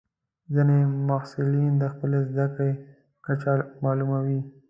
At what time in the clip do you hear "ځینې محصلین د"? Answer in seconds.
0.53-1.83